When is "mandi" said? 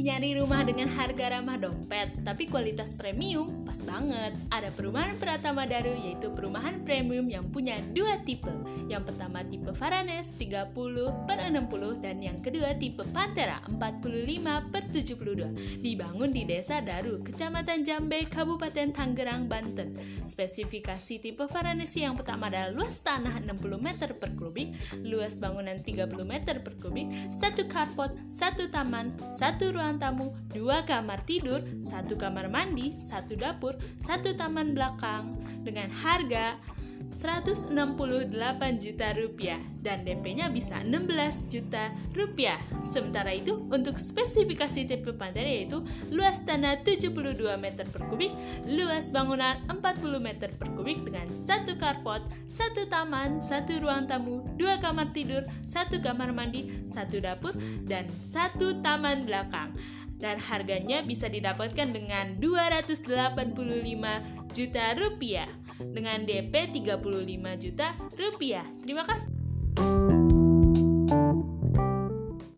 32.52-32.94, 56.30-56.84